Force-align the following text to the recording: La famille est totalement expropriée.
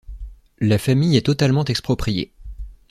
La 0.59 0.79
famille 0.79 1.15
est 1.15 1.27
totalement 1.27 1.63
expropriée. 1.63 2.33